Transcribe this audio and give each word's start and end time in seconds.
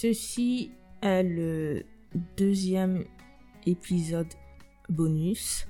Ceci 0.00 0.70
est 1.02 1.24
le 1.24 1.82
deuxième 2.36 3.02
épisode 3.66 4.32
bonus. 4.88 5.66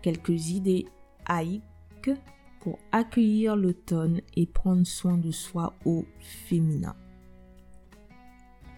Quelques 0.00 0.50
idées 0.50 0.86
haïques 1.26 2.12
pour 2.60 2.78
accueillir 2.92 3.56
l'automne 3.56 4.20
et 4.36 4.46
prendre 4.46 4.86
soin 4.86 5.18
de 5.18 5.32
soi 5.32 5.74
au 5.84 6.04
féminin. 6.20 6.94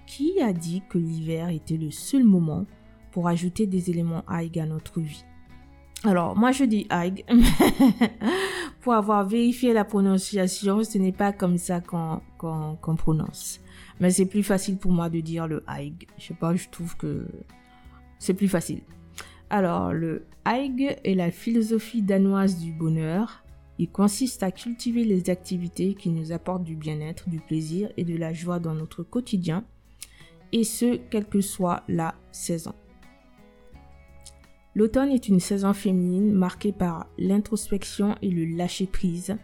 Qui 0.06 0.40
a 0.40 0.54
dit 0.54 0.80
que 0.88 0.96
l'hiver 0.96 1.50
était 1.50 1.76
le 1.76 1.90
seul 1.90 2.24
moment 2.24 2.64
pour 3.12 3.28
ajouter 3.28 3.66
des 3.66 3.90
éléments 3.90 4.24
haïques 4.26 4.56
à 4.56 4.64
notre 4.64 4.98
vie? 4.98 5.26
Alors, 6.04 6.36
moi 6.36 6.52
je 6.52 6.64
dis 6.64 6.86
Haig. 6.90 7.24
Pour 8.82 8.92
avoir 8.92 9.26
vérifié 9.26 9.72
la 9.72 9.84
prononciation, 9.84 10.84
ce 10.84 10.98
n'est 10.98 11.12
pas 11.12 11.32
comme 11.32 11.56
ça 11.56 11.80
qu'on 11.80 12.96
prononce. 12.96 13.60
Mais 14.00 14.10
c'est 14.10 14.26
plus 14.26 14.42
facile 14.42 14.76
pour 14.76 14.92
moi 14.92 15.08
de 15.08 15.20
dire 15.20 15.46
le 15.46 15.64
Haig. 15.66 16.06
Je 16.18 16.26
sais 16.26 16.34
pas, 16.34 16.54
je 16.54 16.68
trouve 16.68 16.94
que 16.98 17.26
c'est 18.18 18.34
plus 18.34 18.48
facile. 18.48 18.82
Alors, 19.48 19.94
le 19.94 20.26
Haig 20.44 20.98
est 21.04 21.14
la 21.14 21.30
philosophie 21.30 22.02
danoise 22.02 22.58
du 22.58 22.72
bonheur. 22.72 23.42
Il 23.78 23.88
consiste 23.88 24.42
à 24.42 24.50
cultiver 24.50 25.04
les 25.04 25.30
activités 25.30 25.94
qui 25.94 26.10
nous 26.10 26.32
apportent 26.32 26.64
du 26.64 26.76
bien-être, 26.76 27.28
du 27.30 27.40
plaisir 27.40 27.88
et 27.96 28.04
de 28.04 28.16
la 28.16 28.34
joie 28.34 28.58
dans 28.58 28.74
notre 28.74 29.02
quotidien, 29.02 29.64
et 30.52 30.64
ce, 30.64 30.96
quelle 31.10 31.26
que 31.26 31.40
soit 31.40 31.82
la 31.88 32.14
saison. 32.30 32.74
L'automne 34.74 35.10
est 35.10 35.28
une 35.28 35.40
saison 35.40 35.72
féminine 35.72 36.32
marquée 36.32 36.72
par 36.72 37.06
l'introspection 37.16 38.16
et 38.22 38.30
le 38.30 38.44
lâcher-prise. 38.56 39.36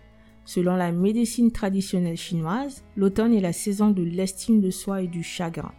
Selon 0.45 0.75
la 0.75 0.91
médecine 0.91 1.53
traditionnelle 1.53 2.17
chinoise, 2.17 2.83
l'automne 2.97 3.35
est 3.35 3.41
la 3.41 3.53
saison 3.53 3.91
de 3.91 4.03
l'estime 4.03 4.61
de 4.61 4.71
soi 4.71 5.03
et 5.03 5.07
du 5.07 5.23
chagrin. 5.23 5.73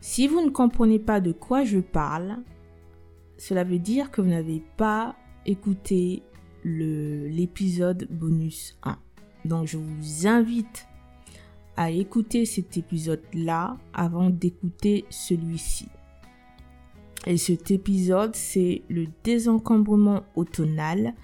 Si 0.00 0.28
vous 0.28 0.40
ne 0.44 0.50
comprenez 0.50 1.00
pas 1.00 1.20
de 1.20 1.32
quoi 1.32 1.64
je 1.64 1.80
parle, 1.80 2.38
cela 3.36 3.64
veut 3.64 3.80
dire 3.80 4.12
que 4.12 4.20
vous 4.20 4.28
n'avez 4.28 4.62
pas 4.76 5.16
écouté 5.44 6.22
l'épisode 6.64 8.06
bonus 8.10 8.78
1. 8.84 8.96
Donc 9.44 9.66
je 9.66 9.78
vous 9.78 10.28
invite 10.28 10.86
à 11.76 11.90
écouter 11.90 12.44
cet 12.44 12.76
épisode-là 12.76 13.76
avant 13.92 14.30
d'écouter 14.30 15.04
celui-ci. 15.10 15.88
Et 17.26 17.36
cet 17.36 17.70
épisode, 17.70 18.34
c'est 18.34 18.82
le 18.88 19.06
désencombrement 19.24 20.22
automnal 20.36 21.14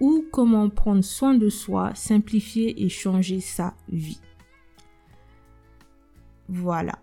ou 0.00 0.24
comment 0.30 0.68
prendre 0.68 1.02
soin 1.02 1.34
de 1.34 1.48
soi, 1.48 1.94
simplifier 1.94 2.84
et 2.84 2.88
changer 2.88 3.40
sa 3.40 3.74
vie. 3.88 4.20
Voilà. 6.48 6.98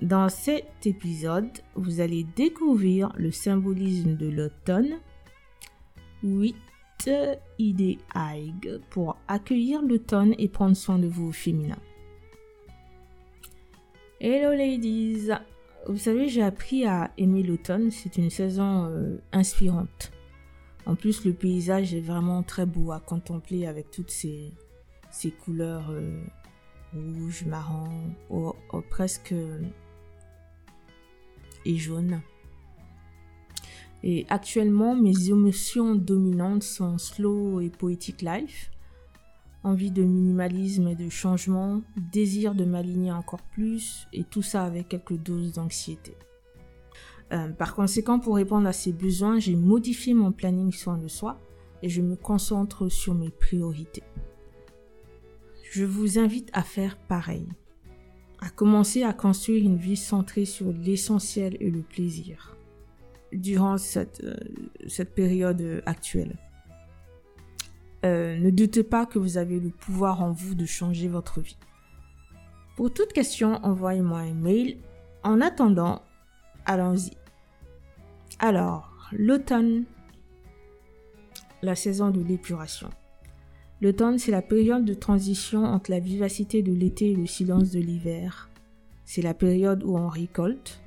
Dans 0.00 0.28
cet 0.28 0.86
épisode, 0.86 1.50
vous 1.74 2.00
allez 2.00 2.24
découvrir 2.36 3.12
le 3.16 3.32
symbolisme 3.32 4.16
de 4.16 4.28
l'automne, 4.28 5.00
8 6.22 6.54
idées 7.58 7.98
AIG 8.14 8.80
pour 8.90 9.16
accueillir 9.26 9.82
l'automne 9.82 10.34
et 10.38 10.48
prendre 10.48 10.76
soin 10.76 10.98
de 10.98 11.08
vous 11.08 11.32
féminin. 11.32 11.78
Hello 14.20 14.52
ladies 14.52 15.30
vous 15.88 15.98
savez, 15.98 16.28
j'ai 16.28 16.42
appris 16.42 16.84
à 16.84 17.10
aimer 17.16 17.42
l'automne. 17.42 17.90
C'est 17.90 18.16
une 18.18 18.30
saison 18.30 18.86
euh, 18.86 19.16
inspirante. 19.32 20.12
En 20.86 20.94
plus, 20.94 21.24
le 21.24 21.32
paysage 21.32 21.94
est 21.94 22.00
vraiment 22.00 22.42
très 22.42 22.66
beau 22.66 22.92
à 22.92 23.00
contempler 23.00 23.66
avec 23.66 23.90
toutes 23.90 24.10
ces, 24.10 24.52
ces 25.10 25.30
couleurs 25.30 25.90
euh, 25.90 26.22
rouges, 26.94 27.44
marron, 27.46 27.88
presque 28.90 29.34
et 31.64 31.76
jaune. 31.76 32.20
Et 34.02 34.26
actuellement, 34.28 34.94
mes 34.94 35.28
émotions 35.28 35.94
dominantes 35.94 36.62
sont 36.62 36.98
slow 36.98 37.60
et 37.60 37.68
poetic 37.68 38.22
life 38.22 38.70
envie 39.68 39.90
de 39.90 40.02
minimalisme 40.02 40.88
et 40.88 40.94
de 40.94 41.08
changement, 41.08 41.82
désir 41.96 42.54
de 42.54 42.64
m'aligner 42.64 43.12
encore 43.12 43.42
plus, 43.42 44.06
et 44.12 44.24
tout 44.24 44.42
ça 44.42 44.64
avec 44.64 44.88
quelques 44.88 45.16
doses 45.16 45.52
d'anxiété. 45.52 46.16
Euh, 47.32 47.48
par 47.50 47.74
conséquent, 47.74 48.18
pour 48.18 48.36
répondre 48.36 48.66
à 48.66 48.72
ces 48.72 48.92
besoins, 48.92 49.38
j'ai 49.38 49.54
modifié 49.54 50.14
mon 50.14 50.32
planning 50.32 50.72
soin 50.72 50.96
de 50.96 51.08
soi 51.08 51.38
et 51.82 51.88
je 51.88 52.00
me 52.00 52.16
concentre 52.16 52.88
sur 52.88 53.14
mes 53.14 53.30
priorités. 53.30 54.02
Je 55.70 55.84
vous 55.84 56.18
invite 56.18 56.48
à 56.54 56.62
faire 56.62 56.96
pareil, 56.96 57.46
à 58.40 58.48
commencer 58.48 59.02
à 59.02 59.12
construire 59.12 59.64
une 59.64 59.76
vie 59.76 59.96
centrée 59.96 60.46
sur 60.46 60.72
l'essentiel 60.72 61.56
et 61.60 61.70
le 61.70 61.82
plaisir 61.82 62.56
durant 63.32 63.76
cette, 63.76 64.22
euh, 64.24 64.34
cette 64.86 65.14
période 65.14 65.82
actuelle. 65.84 66.38
Euh, 68.04 68.38
ne 68.38 68.50
doutez 68.50 68.84
pas 68.84 69.06
que 69.06 69.18
vous 69.18 69.38
avez 69.38 69.58
le 69.58 69.70
pouvoir 69.70 70.22
en 70.22 70.30
vous 70.30 70.54
de 70.54 70.66
changer 70.66 71.08
votre 71.08 71.40
vie. 71.40 71.58
Pour 72.76 72.92
toute 72.92 73.12
question, 73.12 73.54
envoyez-moi 73.64 74.20
un 74.20 74.34
mail. 74.34 74.78
En 75.24 75.40
attendant, 75.40 76.02
allons-y. 76.64 77.10
Alors, 78.38 79.10
l'automne, 79.12 79.84
la 81.62 81.74
saison 81.74 82.10
de 82.10 82.22
l'épuration. 82.22 82.88
L'automne, 83.80 84.18
c'est 84.18 84.30
la 84.30 84.42
période 84.42 84.84
de 84.84 84.94
transition 84.94 85.64
entre 85.64 85.90
la 85.90 85.98
vivacité 85.98 86.62
de 86.62 86.72
l'été 86.72 87.12
et 87.12 87.16
le 87.16 87.26
silence 87.26 87.70
de 87.70 87.80
l'hiver. 87.80 88.48
C'est 89.04 89.22
la 89.22 89.34
période 89.34 89.82
où 89.82 89.96
on 89.96 90.08
récolte. 90.08 90.80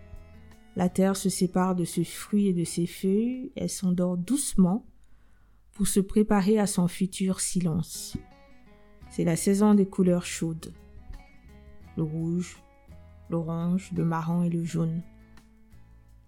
La 0.78 0.88
terre 0.88 1.18
se 1.18 1.28
sépare 1.28 1.76
de 1.76 1.84
ses 1.84 2.06
fruits 2.06 2.48
et 2.48 2.54
de 2.54 2.64
ses 2.64 2.86
feuilles. 2.86 3.52
Elle 3.56 3.70
s'endort 3.70 4.16
doucement 4.16 4.86
pour 5.74 5.88
se 5.88 6.00
préparer 6.00 6.60
à 6.60 6.68
son 6.68 6.88
futur 6.88 7.40
silence. 7.40 8.18
C'est 9.10 9.24
la 9.24 9.36
saison 9.36 9.74
des 9.74 9.86
couleurs 9.86 10.26
chaudes. 10.26 10.74
Le 11.98 12.04
rouge, 12.04 12.62
l'orange, 13.30 13.92
le 13.96 14.06
marron 14.06 14.44
et 14.44 14.50
le 14.50 14.64
jaune. 14.64 15.02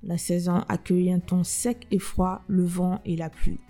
La 0.02 0.18
saison 0.18 0.66
accueille 0.68 1.12
un 1.12 1.20
ton 1.20 1.44
sec 1.44 1.88
et 1.92 2.00
froid, 2.00 2.42
le 2.48 2.66
vent 2.66 3.00
et 3.06 3.16
la 3.16 3.30
pluie. 3.30 3.62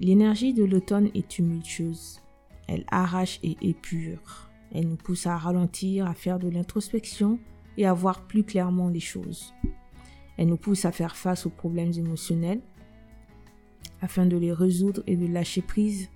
L'énergie 0.00 0.54
de 0.54 0.64
l'automne 0.64 1.10
est 1.14 1.28
tumultueuse. 1.28 2.20
Elle 2.66 2.84
arrache 2.90 3.40
et 3.42 3.56
épure. 3.60 4.50
Elle 4.72 4.88
nous 4.88 4.96
pousse 4.96 5.26
à 5.26 5.36
ralentir, 5.36 6.06
à 6.06 6.14
faire 6.14 6.38
de 6.38 6.48
l'introspection 6.48 7.38
et 7.76 7.86
à 7.86 7.92
voir 7.92 8.26
plus 8.26 8.44
clairement 8.44 8.88
les 8.88 9.00
choses. 9.00 9.52
Elle 10.36 10.48
nous 10.48 10.56
pousse 10.56 10.84
à 10.84 10.92
faire 10.92 11.16
face 11.16 11.46
aux 11.46 11.50
problèmes 11.50 11.92
émotionnels, 11.92 12.60
afin 14.04 14.26
de 14.26 14.36
les 14.36 14.52
résoudre 14.52 15.02
et 15.06 15.16
de 15.16 15.26
lâcher 15.26 15.62
prise. 15.62 16.10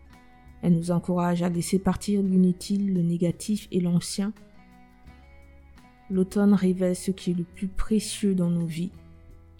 Elle 0.60 0.74
nous 0.74 0.90
encourage 0.90 1.42
à 1.42 1.48
laisser 1.48 1.78
partir 1.78 2.22
l'inutile, 2.22 2.92
le 2.92 3.00
négatif 3.00 3.66
et 3.72 3.80
l'ancien. 3.80 4.34
L'automne 6.10 6.52
révèle 6.52 6.94
ce 6.94 7.10
qui 7.10 7.30
est 7.30 7.34
le 7.34 7.44
plus 7.44 7.68
précieux 7.68 8.34
dans 8.34 8.50
nos 8.50 8.66
vies. 8.66 8.92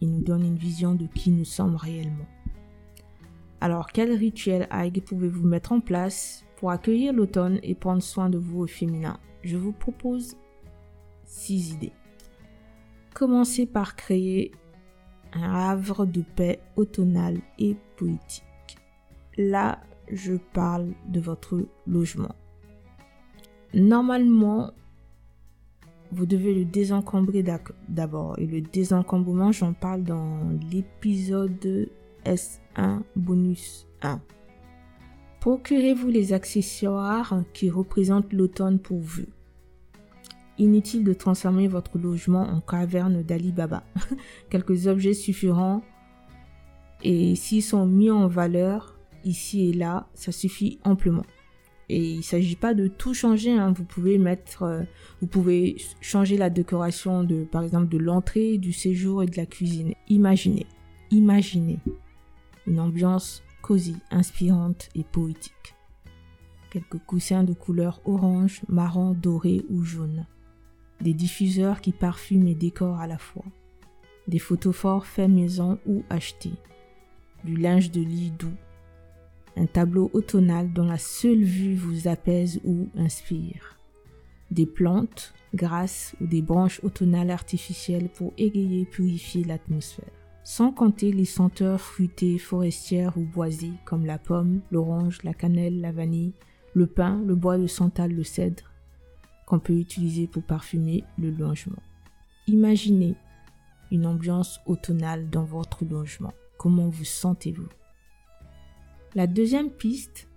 Il 0.00 0.10
nous 0.12 0.20
donne 0.20 0.44
une 0.44 0.58
vision 0.58 0.94
de 0.94 1.06
qui 1.06 1.30
nous 1.30 1.46
sommes 1.46 1.76
réellement. 1.76 2.26
Alors, 3.62 3.86
quel 3.86 4.12
rituel 4.12 4.68
Haig 4.70 5.02
pouvez-vous 5.02 5.46
mettre 5.46 5.72
en 5.72 5.80
place 5.80 6.44
pour 6.56 6.70
accueillir 6.70 7.14
l'automne 7.14 7.58
et 7.62 7.74
prendre 7.74 8.02
soin 8.02 8.28
de 8.28 8.36
vous 8.36 8.60
au 8.60 8.66
féminin? 8.66 9.18
Je 9.42 9.56
vous 9.56 9.72
propose 9.72 10.36
six 11.24 11.72
idées. 11.72 11.92
Commencez 13.14 13.64
par 13.64 13.96
créer 13.96 14.52
un 15.32 15.52
havre 15.54 16.06
de 16.06 16.22
paix 16.22 16.60
automnal 16.76 17.38
et 17.58 17.76
poétique. 17.96 18.44
Là, 19.36 19.80
je 20.10 20.34
parle 20.34 20.92
de 21.08 21.20
votre 21.20 21.66
logement. 21.86 22.34
Normalement, 23.74 24.72
vous 26.12 26.26
devez 26.26 26.54
le 26.54 26.64
désencombrer 26.64 27.44
d'abord. 27.88 28.38
Et 28.38 28.46
le 28.46 28.60
désencombrement, 28.60 29.52
j'en 29.52 29.74
parle 29.74 30.04
dans 30.04 30.40
l'épisode 30.72 31.90
S1 32.24 33.02
bonus 33.14 33.86
1. 34.02 34.20
Procurez-vous 35.40 36.08
les 36.08 36.32
accessoires 36.32 37.42
qui 37.52 37.70
représentent 37.70 38.32
l'automne 38.32 38.78
pour 38.78 38.98
vous. 38.98 39.26
Inutile 40.58 41.04
de 41.04 41.12
transformer 41.12 41.68
votre 41.68 41.98
logement 41.98 42.42
en 42.42 42.60
caverne 42.60 43.22
d'Ali 43.22 43.52
Baba. 43.52 43.84
Quelques 44.50 44.86
objets 44.86 45.14
suffiront 45.14 45.82
et 47.02 47.36
s'ils 47.36 47.62
sont 47.62 47.86
mis 47.86 48.10
en 48.10 48.26
valeur 48.26 48.98
ici 49.24 49.70
et 49.70 49.72
là, 49.72 50.08
ça 50.14 50.32
suffit 50.32 50.78
amplement. 50.84 51.24
Et 51.88 52.10
il 52.10 52.16
ne 52.18 52.22
s'agit 52.22 52.56
pas 52.56 52.74
de 52.74 52.86
tout 52.86 53.14
changer. 53.14 53.52
Hein. 53.52 53.72
Vous 53.72 53.84
pouvez 53.84 54.18
mettre, 54.18 54.62
euh, 54.64 54.82
vous 55.20 55.26
pouvez 55.26 55.76
changer 56.00 56.36
la 56.36 56.50
décoration 56.50 57.24
de, 57.24 57.44
par 57.44 57.62
exemple, 57.62 57.88
de 57.88 57.98
l'entrée, 57.98 58.58
du 58.58 58.72
séjour 58.72 59.22
et 59.22 59.26
de 59.26 59.36
la 59.36 59.46
cuisine. 59.46 59.94
Imaginez, 60.08 60.66
imaginez 61.10 61.78
une 62.66 62.80
ambiance 62.80 63.42
cosy, 63.62 63.96
inspirante 64.10 64.90
et 64.94 65.04
poétique. 65.04 65.74
Quelques 66.70 66.98
coussins 66.98 67.44
de 67.44 67.54
couleur 67.54 68.02
orange, 68.04 68.60
marron, 68.68 69.12
doré 69.12 69.62
ou 69.70 69.82
jaune 69.82 70.26
des 71.00 71.14
diffuseurs 71.14 71.80
qui 71.80 71.92
parfument 71.92 72.48
et 72.48 72.54
décorent 72.54 73.00
à 73.00 73.06
la 73.06 73.18
fois, 73.18 73.44
des 74.26 74.38
photophores 74.38 75.06
faits 75.06 75.30
maison 75.30 75.78
ou 75.86 76.02
achetés, 76.10 76.54
du 77.44 77.56
linge 77.56 77.90
de 77.90 78.00
lit 78.00 78.30
doux, 78.30 78.54
un 79.56 79.66
tableau 79.66 80.10
automnal 80.12 80.72
dont 80.72 80.86
la 80.86 80.98
seule 80.98 81.42
vue 81.42 81.74
vous 81.74 82.08
apaise 82.08 82.60
ou 82.64 82.88
inspire, 82.96 83.78
des 84.50 84.66
plantes, 84.66 85.34
grasses 85.54 86.14
ou 86.20 86.26
des 86.26 86.42
branches 86.42 86.80
automnales 86.84 87.30
artificielles 87.30 88.08
pour 88.08 88.32
égayer 88.38 88.82
et 88.82 88.86
purifier 88.86 89.44
l'atmosphère, 89.44 90.12
sans 90.44 90.72
compter 90.72 91.12
les 91.12 91.24
senteurs 91.24 91.80
fruitées, 91.80 92.38
forestières 92.38 93.16
ou 93.16 93.22
boisées 93.22 93.72
comme 93.84 94.06
la 94.06 94.18
pomme, 94.18 94.60
l'orange, 94.70 95.22
la 95.22 95.34
cannelle, 95.34 95.80
la 95.80 95.92
vanille, 95.92 96.32
le 96.74 96.86
pin, 96.86 97.22
le 97.26 97.34
bois 97.34 97.58
de 97.58 97.66
santal, 97.66 98.12
le 98.12 98.24
cèdre, 98.24 98.72
qu'on 99.48 99.58
peut 99.58 99.78
utiliser 99.78 100.26
pour 100.26 100.42
parfumer 100.42 101.04
le 101.16 101.30
logement. 101.30 101.82
Imaginez 102.48 103.14
une 103.90 104.04
ambiance 104.04 104.60
automnale 104.66 105.30
dans 105.30 105.44
votre 105.44 105.86
logement. 105.86 106.34
Comment 106.58 106.90
vous 106.90 107.06
sentez-vous? 107.06 107.68
La 109.14 109.26
deuxième 109.26 109.70
piste, 109.70 110.28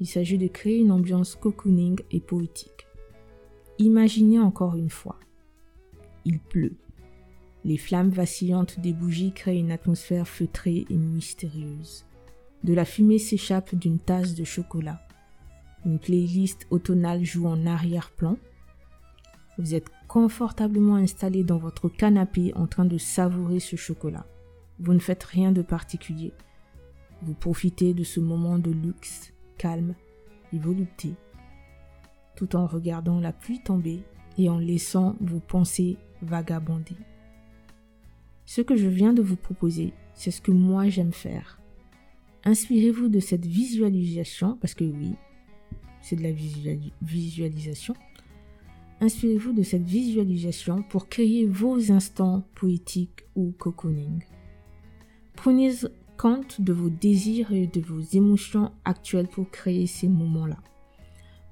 il 0.00 0.06
s'agit 0.06 0.36
de 0.36 0.48
créer 0.48 0.80
une 0.80 0.92
ambiance 0.92 1.34
cocooning 1.34 1.98
et 2.10 2.20
poétique. 2.20 2.86
Imaginez 3.78 4.38
encore 4.38 4.76
une 4.76 4.90
fois. 4.90 5.18
Il 6.26 6.38
pleut. 6.38 6.76
Les 7.64 7.78
flammes 7.78 8.10
vacillantes 8.10 8.80
des 8.80 8.92
bougies 8.92 9.32
créent 9.32 9.58
une 9.58 9.72
atmosphère 9.72 10.28
feutrée 10.28 10.84
et 10.90 10.96
mystérieuse. 10.96 12.04
De 12.64 12.74
la 12.74 12.84
fumée 12.84 13.18
s'échappe 13.18 13.74
d'une 13.74 13.98
tasse 13.98 14.34
de 14.34 14.44
chocolat. 14.44 15.00
Une 15.84 15.98
playlist 15.98 16.66
automnale 16.70 17.24
joue 17.24 17.46
en 17.46 17.66
arrière-plan. 17.66 18.36
Vous 19.58 19.74
êtes 19.74 19.90
confortablement 20.06 20.96
installé 20.96 21.42
dans 21.42 21.58
votre 21.58 21.88
canapé 21.88 22.52
en 22.54 22.66
train 22.66 22.84
de 22.84 22.98
savourer 22.98 23.60
ce 23.60 23.76
chocolat. 23.76 24.26
Vous 24.78 24.94
ne 24.94 24.98
faites 24.98 25.24
rien 25.24 25.52
de 25.52 25.62
particulier. 25.62 26.32
Vous 27.22 27.34
profitez 27.34 27.94
de 27.94 28.04
ce 28.04 28.20
moment 28.20 28.58
de 28.58 28.70
luxe, 28.70 29.32
calme 29.58 29.94
et 30.52 30.58
volupté, 30.58 31.14
tout 32.36 32.56
en 32.56 32.66
regardant 32.66 33.20
la 33.20 33.32
pluie 33.32 33.62
tomber 33.62 34.02
et 34.38 34.48
en 34.48 34.58
laissant 34.58 35.16
vos 35.20 35.40
pensées 35.40 35.98
vagabonder. 36.20 36.96
Ce 38.46 38.60
que 38.60 38.76
je 38.76 38.88
viens 38.88 39.12
de 39.12 39.22
vous 39.22 39.36
proposer, 39.36 39.92
c'est 40.14 40.30
ce 40.30 40.40
que 40.40 40.50
moi 40.50 40.88
j'aime 40.88 41.12
faire. 41.12 41.60
Inspirez-vous 42.44 43.08
de 43.08 43.20
cette 43.20 43.46
visualisation, 43.46 44.56
parce 44.60 44.74
que 44.74 44.84
oui, 44.84 45.14
c'est 46.02 46.16
de 46.16 46.22
la 46.22 46.32
visualisation. 47.02 47.94
Inspirez-vous 49.00 49.52
de 49.52 49.62
cette 49.62 49.84
visualisation 49.84 50.82
pour 50.82 51.08
créer 51.08 51.46
vos 51.46 51.90
instants 51.90 52.44
poétiques 52.54 53.24
ou 53.34 53.52
cocooning. 53.58 54.22
Prenez 55.34 55.72
compte 56.16 56.60
de 56.60 56.72
vos 56.72 56.90
désirs 56.90 57.52
et 57.52 57.66
de 57.66 57.80
vos 57.80 58.00
émotions 58.00 58.70
actuelles 58.84 59.26
pour 59.26 59.50
créer 59.50 59.88
ces 59.88 60.06
moments-là. 60.06 60.58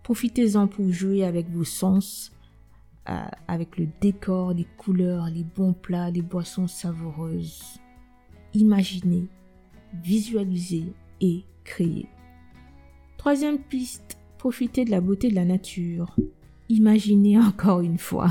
Profitez-en 0.04 0.68
pour 0.68 0.92
jouer 0.92 1.24
avec 1.24 1.48
vos 1.50 1.64
sens, 1.64 2.30
euh, 3.08 3.18
avec 3.48 3.78
le 3.78 3.88
décor, 4.00 4.52
les 4.52 4.66
couleurs, 4.76 5.26
les 5.26 5.42
bons 5.42 5.72
plats, 5.72 6.10
les 6.10 6.22
boissons 6.22 6.68
savoureuses. 6.68 7.80
Imaginez, 8.54 9.26
visualisez 10.04 10.92
et 11.20 11.44
créez. 11.64 12.06
Troisième 13.16 13.58
piste, 13.58 14.19
Profitez 14.40 14.86
de 14.86 14.90
la 14.90 15.02
beauté 15.02 15.28
de 15.28 15.34
la 15.34 15.44
nature. 15.44 16.16
Imaginez 16.70 17.38
encore 17.38 17.82
une 17.82 17.98
fois 17.98 18.28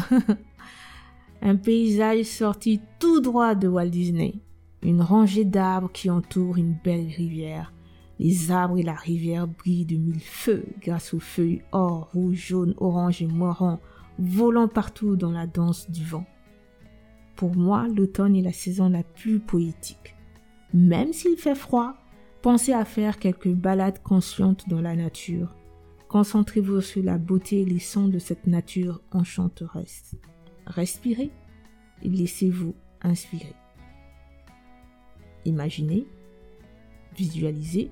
un 1.43 1.55
paysage 1.55 2.23
sorti 2.23 2.81
tout 2.97 3.21
droit 3.21 3.53
de 3.53 3.67
Walt 3.67 3.89
Disney. 3.89 4.33
Une 4.81 5.03
rangée 5.03 5.45
d'arbres 5.45 5.91
qui 5.91 6.09
entourent 6.09 6.57
une 6.57 6.75
belle 6.83 7.05
rivière. 7.15 7.71
Les 8.17 8.49
arbres 8.49 8.79
et 8.79 8.83
la 8.83 8.95
rivière 8.95 9.47
brillent 9.47 9.85
de 9.85 9.97
mille 9.97 10.19
feux 10.19 10.65
grâce 10.81 11.13
aux 11.13 11.19
feuilles 11.19 11.61
or, 11.73 12.09
rouge, 12.11 12.47
jaune, 12.47 12.73
orange 12.77 13.21
et 13.21 13.27
marron 13.27 13.77
volant 14.17 14.67
partout 14.67 15.15
dans 15.15 15.31
la 15.31 15.45
danse 15.45 15.91
du 15.91 16.03
vent. 16.03 16.25
Pour 17.35 17.55
moi, 17.55 17.87
l'automne 17.87 18.35
est 18.35 18.41
la 18.41 18.51
saison 18.51 18.89
la 18.89 19.03
plus 19.03 19.39
poétique. 19.39 20.15
Même 20.73 21.13
s'il 21.13 21.37
fait 21.37 21.53
froid, 21.53 21.93
pensez 22.41 22.73
à 22.73 22.83
faire 22.83 23.19
quelques 23.19 23.53
balades 23.53 24.01
conscientes 24.01 24.67
dans 24.69 24.81
la 24.81 24.95
nature. 24.95 25.53
Concentrez-vous 26.09 26.81
sur 26.81 27.03
la 27.03 27.19
beauté 27.19 27.61
et 27.61 27.65
les 27.65 27.79
sons 27.79 28.07
de 28.07 28.17
cette 28.17 28.47
nature 28.47 28.99
enchanteresse. 29.11 30.15
Respirez 30.65 31.29
et 32.01 32.09
laissez-vous 32.09 32.73
inspirer. 33.03 33.53
Imaginez, 35.45 36.07
visualisez, 37.15 37.91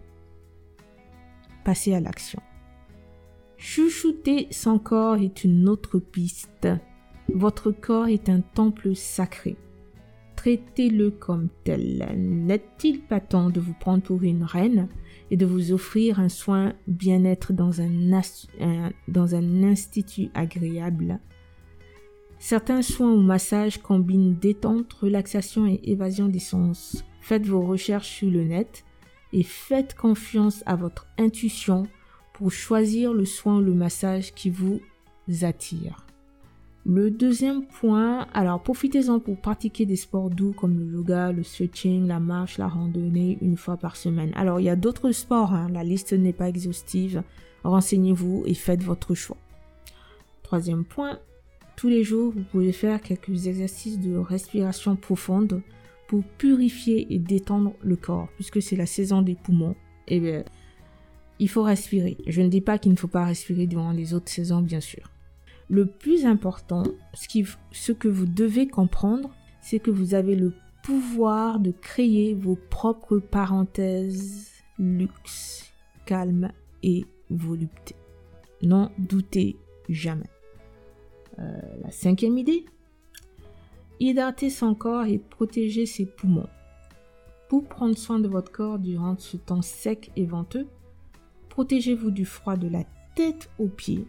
passez 1.64 1.94
à 1.94 2.00
l'action. 2.00 2.42
Chouchouter 3.56 4.48
son 4.50 4.80
corps 4.80 5.18
est 5.18 5.44
une 5.44 5.70
autre 5.70 6.00
piste. 6.00 6.68
Votre 7.32 7.72
corps 7.72 8.08
est 8.08 8.30
un 8.30 8.42
temple 8.42 8.96
sacré. 8.96 9.58
Traitez-le 10.48 11.12
comme 11.12 11.50
tel. 11.66 12.08
N'est-il 12.16 13.02
pas 13.02 13.20
temps 13.20 13.50
de 13.50 13.60
vous 13.60 13.74
prendre 13.74 14.02
pour 14.02 14.24
une 14.24 14.46
reine 14.46 14.88
et 15.30 15.36
de 15.36 15.46
vous 15.46 15.74
offrir 15.74 16.22
un 16.22 16.30
soin 16.30 16.72
bien-être 16.88 17.52
dans 17.52 17.82
un, 17.82 17.90
dans 19.10 19.36
un 19.36 19.64
institut 19.64 20.30
agréable? 20.34 21.20
Certains 22.40 22.82
soins 22.82 23.12
ou 23.12 23.20
massages 23.20 23.82
combinent 23.82 24.36
détente, 24.36 24.94
relaxation 24.94 25.68
et 25.68 25.82
évasion 25.84 26.30
des 26.30 26.40
sens. 26.40 27.04
Faites 27.20 27.46
vos 27.46 27.64
recherches 27.68 28.08
sur 28.08 28.32
le 28.32 28.46
net 28.46 28.86
et 29.34 29.44
faites 29.44 29.96
confiance 29.96 30.64
à 30.66 30.78
votre 30.78 31.08
intuition 31.18 31.88
pour 32.32 32.54
choisir 32.54 33.12
le 33.12 33.26
soin 33.26 33.58
ou 33.58 33.62
le 33.62 33.74
massage 33.74 34.34
qui 34.34 34.50
vous 34.50 34.80
attire. 35.42 36.07
Le 36.90 37.12
deuxième 37.12 37.66
point, 37.66 38.28
alors 38.34 38.64
profitez-en 38.64 39.20
pour 39.20 39.36
pratiquer 39.36 39.86
des 39.86 39.98
sports 39.98 40.30
doux 40.30 40.54
comme 40.54 40.80
le 40.80 40.86
yoga, 40.86 41.34
le 41.34 41.44
stretching, 41.44 42.08
la 42.08 42.22
marche, 42.22 42.58
la 42.58 42.70
randonnée 42.70 43.38
une 43.42 43.58
fois 43.58 43.76
par 43.76 43.98
semaine. 43.98 44.32
Alors 44.36 44.62
il 44.62 44.64
y 44.64 44.70
a 44.70 44.78
d'autres 44.78 45.12
sports, 45.12 45.52
hein. 45.52 45.68
la 45.74 45.84
liste 45.84 46.14
n'est 46.14 46.32
pas 46.32 46.48
exhaustive. 46.48 47.24
Renseignez-vous 47.66 48.44
et 48.46 48.54
faites 48.54 48.84
votre 48.84 49.16
choix. 49.16 49.36
Troisième 50.44 50.86
point, 50.86 51.20
tous 51.76 51.90
les 51.90 52.06
jours 52.06 52.32
vous 52.34 52.44
pouvez 52.44 52.72
faire 52.72 53.02
quelques 53.02 53.48
exercices 53.48 54.00
de 54.00 54.16
respiration 54.16 54.96
profonde 54.96 55.62
pour 56.08 56.24
purifier 56.24 57.14
et 57.14 57.20
détendre 57.20 57.74
le 57.82 57.98
corps 57.98 58.30
puisque 58.36 58.62
c'est 58.62 58.78
la 58.78 58.86
saison 58.86 59.22
des 59.22 59.36
poumons. 59.36 59.76
Et 60.08 60.16
eh 60.16 60.20
bien, 60.22 60.46
il 61.40 61.50
faut 61.50 61.64
respirer. 61.64 62.16
Je 62.28 62.42
ne 62.42 62.48
dis 62.48 62.62
pas 62.62 62.78
qu'il 62.78 62.94
ne 62.94 62.98
faut 62.98 63.10
pas 63.10 63.26
respirer 63.26 63.68
durant 63.68 63.92
les 63.92 64.14
autres 64.14 64.32
saisons 64.32 64.62
bien 64.62 64.80
sûr. 64.80 65.12
Le 65.70 65.86
plus 65.86 66.26
important, 66.26 66.84
ce, 67.14 67.92
que 67.92 68.08
vous 68.08 68.26
devez 68.26 68.68
comprendre, 68.68 69.36
c'est 69.60 69.80
que 69.80 69.92
vous 69.92 70.14
avez 70.14 70.36
le 70.36 70.54
pouvoir 70.84 71.60
de 71.60 71.72
créer 71.72 72.34
vos 72.34 72.56
propres 72.56 73.18
parenthèses 73.18 74.52
luxe, 74.80 75.74
calme 76.06 76.52
et 76.84 77.06
volupté. 77.30 77.96
N'en 78.62 78.92
doutez 78.98 79.58
jamais. 79.90 80.30
Euh, 81.40 81.60
la 81.84 81.92
cinquième 81.92 82.38
idée, 82.38 82.66
hydrater 84.00 84.50
son 84.50 84.74
corps 84.74 85.06
et 85.06 85.18
protéger 85.18 85.86
ses 85.86 86.06
poumons. 86.06 86.48
Pour 87.50 87.66
prendre 87.66 87.98
soin 87.98 88.20
de 88.20 88.28
votre 88.28 88.52
corps 88.52 88.80
durant 88.80 89.18
ce 89.18 89.36
temps 89.36 89.62
sec 89.62 90.12
et 90.16 90.26
venteux, 90.26 90.68
protégez-vous 91.50 92.12
du 92.12 92.26
froid 92.26 92.56
de 92.56 92.70
la 92.70 92.84
tête 93.16 93.50
aux 93.60 93.68
pieds 93.68 94.08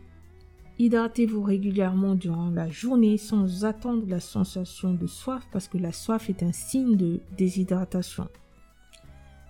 Hydratez-vous 0.80 1.42
régulièrement 1.42 2.14
durant 2.14 2.50
la 2.50 2.70
journée 2.70 3.16
sans 3.16 3.64
attendre 3.64 4.04
la 4.06 4.20
sensation 4.20 4.94
de 4.94 5.08
soif 5.08 5.42
parce 5.50 5.66
que 5.66 5.76
la 5.76 5.90
soif 5.90 6.30
est 6.30 6.44
un 6.44 6.52
signe 6.52 6.96
de 6.96 7.20
déshydratation. 7.36 8.28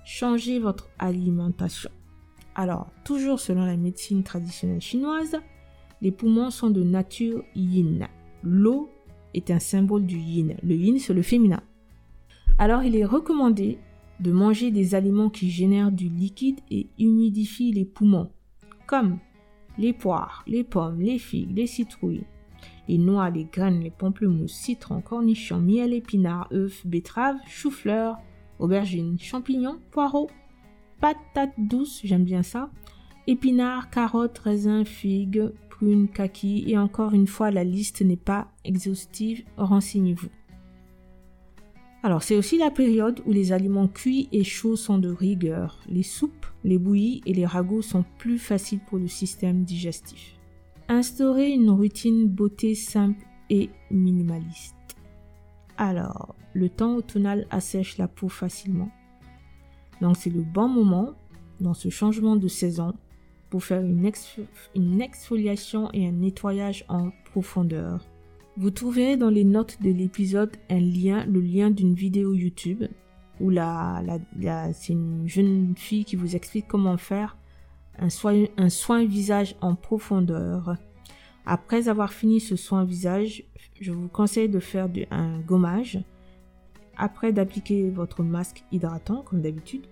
Changez 0.07 0.59
votre 0.59 0.89
alimentation. 0.99 1.91
Alors, 2.55 2.91
toujours 3.05 3.41
selon 3.41 3.67
la 3.67 3.77
médecine 3.77 4.23
traditionnelle 4.23 4.81
chinoise, 4.81 5.37
les 6.01 6.13
poumons 6.13 6.51
sont 6.51 6.71
de 6.71 6.83
nature 6.83 7.45
yin. 7.55 8.09
L'eau 8.43 8.89
est 9.35 9.51
un 9.51 9.59
symbole 9.59 10.07
du 10.07 10.17
yin. 10.17 10.57
Le 10.63 10.75
yin, 10.75 10.99
c'est 10.99 11.13
le 11.13 11.21
féminin. 11.21 11.61
Alors, 12.57 12.85
il 12.85 12.97
est 12.97 13.05
recommandé 13.05 13.79
de 14.21 14.33
manger 14.33 14.71
des 14.71 14.95
aliments 14.95 15.29
qui 15.29 15.51
génèrent 15.51 15.93
du 15.93 16.09
liquide 16.09 16.61
et 16.71 16.89
humidifient 16.99 17.73
les 17.73 17.85
poumons, 17.85 18.31
comme 18.87 19.19
les 19.79 19.93
poires, 19.93 20.45
les 20.47 20.65
pommes, 20.65 21.01
les 21.01 21.19
figues, 21.19 21.57
les 21.57 21.67
citrouilles, 21.67 22.25
les 22.89 22.99
noix, 22.99 23.31
les 23.31 23.45
graines, 23.45 23.81
les 23.81 23.91
pamplemousses, 23.91 24.53
citrons, 24.53 25.01
cornichons, 25.01 25.61
miel, 25.61 25.93
épinards, 25.93 26.49
œufs, 26.53 26.87
betteraves, 26.87 27.39
choux-fleurs, 27.47 28.19
aubergines, 28.59 29.19
champignons, 29.19 29.79
poireaux, 29.91 30.31
patates 31.01 31.55
douces, 31.59 32.01
j'aime 32.05 32.25
bien 32.25 32.43
ça, 32.43 32.71
épinards, 33.27 33.91
carottes, 33.91 34.39
raisins, 34.39 34.85
figues, 34.85 35.53
prunes, 35.71 36.09
kaki 36.09 36.65
et 36.67 36.77
encore 36.77 37.15
une 37.15 37.27
fois 37.27 37.51
la 37.51 37.65
liste 37.65 38.03
n'est 38.03 38.17
pas 38.17 38.49
exhaustive, 38.65 39.45
renseignez-vous. 39.57 40.31
Alors 42.03 42.23
c'est 42.23 42.37
aussi 42.37 42.59
la 42.59 42.71
période 42.71 43.21
où 43.27 43.33
les 43.33 43.53
aliments 43.53 43.89
cuits 43.89 44.29
et 44.31 44.45
chauds 44.45 44.77
sont 44.77 44.99
de 44.99 45.09
rigueur. 45.09 45.81
Les 45.89 46.05
soupes, 46.05 46.47
les 46.63 46.79
bouillies 46.79 47.23
et 47.27 47.35
les 47.35 47.47
ragots 47.47 47.83
sont 47.83 48.05
plus 48.19 48.39
faciles 48.39 48.81
pour 48.89 48.99
le 48.99 49.09
système 49.09 49.65
digestif. 49.65 50.37
Instaurez 50.89 51.51
une 51.51 51.71
routine 51.71 52.29
beauté 52.29 52.75
simple 52.75 53.25
et 53.51 53.71
minimaliste. 53.91 54.77
Alors, 55.77 56.35
le 56.55 56.69
temps 56.69 56.97
automnal 56.97 57.47
assèche 57.51 57.99
la 57.99 58.09
peau 58.09 58.29
facilement. 58.29 58.91
Donc 60.01 60.17
c'est 60.17 60.31
le 60.31 60.43
bon 60.43 60.69
moment 60.69 61.15
dans 61.61 61.75
ce 61.75 61.89
changement 61.89 62.37
de 62.37 62.49
saison 62.49 62.95
pour 63.51 63.65
faire 63.65 63.81
une, 63.81 64.11
une 64.75 65.01
exfoliation 65.01 65.91
et 65.93 66.07
un 66.07 66.13
nettoyage 66.13 66.85
en 66.89 67.11
profondeur. 67.25 68.05
Vous 68.59 68.73
trouverez 68.73 69.17
dans 69.17 69.31
les 69.31 69.45
notes 69.45 69.81
de 69.83 69.91
l'épisode 69.93 70.51
un 70.69 70.81
lien, 70.81 71.25
le 71.27 71.41
lien 71.41 71.71
d'une 71.71 71.95
vidéo 71.95 72.35
YouTube 72.35 72.83
où 73.39 73.51
la, 73.51 74.03
c'est 74.73 74.95
une 74.95 75.29
jeune 75.29 75.75
fille 75.77 76.05
qui 76.05 76.17
vous 76.17 76.35
explique 76.35 76.67
comment 76.67 76.97
faire 76.97 77.37
un 78.01 78.11
soin, 78.11 78.47
un 78.57 78.69
soin 78.69 79.05
visage 79.05 79.55
en 79.61 79.77
profondeur. 79.77 80.75
Après 81.47 81.89
avoir 81.89 82.13
fini 82.13 82.41
ce 82.41 82.57
soin 82.57 82.85
visage, 82.85 83.45
je 83.81 83.93
vous 83.93 84.09
conseille 84.09 84.49
de 84.49 84.59
faire 84.59 84.89
un 85.13 85.39
gommage. 85.39 86.01
Après 86.97 87.33
d'appliquer 87.33 87.91
votre 87.91 88.25
masque 88.25 88.65
hydratant 88.73 89.23
comme 89.23 89.41
d'habitude. 89.41 89.87